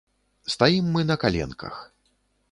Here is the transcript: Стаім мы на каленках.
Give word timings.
Стаім 0.53 0.85
мы 0.95 1.03
на 1.11 1.17
каленках. 1.25 1.75